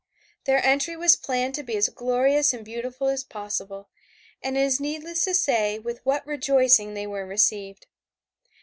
[0.45, 3.91] Their entry was planned to be as glorious and beautiful as possible
[4.41, 7.85] and it is needless to say with what rejoicing they were received.